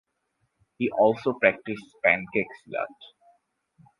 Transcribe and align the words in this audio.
He 0.79 0.89
also 0.89 1.33
practiced 1.33 1.85
pencak 2.03 2.47
silat. 2.65 2.95